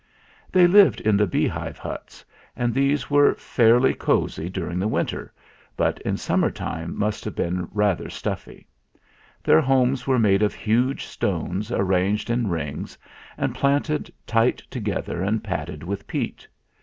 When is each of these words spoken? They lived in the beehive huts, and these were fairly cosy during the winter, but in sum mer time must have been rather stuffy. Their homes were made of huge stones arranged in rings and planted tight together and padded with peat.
They 0.51 0.65
lived 0.65 0.99
in 1.01 1.15
the 1.15 1.27
beehive 1.27 1.77
huts, 1.77 2.25
and 2.55 2.73
these 2.73 3.11
were 3.11 3.35
fairly 3.35 3.93
cosy 3.93 4.49
during 4.49 4.79
the 4.79 4.87
winter, 4.87 5.31
but 5.77 6.01
in 6.01 6.17
sum 6.17 6.39
mer 6.39 6.49
time 6.49 6.97
must 6.97 7.23
have 7.23 7.35
been 7.35 7.67
rather 7.71 8.09
stuffy. 8.09 8.65
Their 9.43 9.61
homes 9.61 10.07
were 10.07 10.17
made 10.17 10.41
of 10.41 10.55
huge 10.55 11.05
stones 11.05 11.71
arranged 11.71 12.31
in 12.31 12.47
rings 12.49 12.97
and 13.37 13.53
planted 13.53 14.11
tight 14.25 14.57
together 14.71 15.21
and 15.21 15.43
padded 15.43 15.83
with 15.83 16.07
peat. 16.07 16.47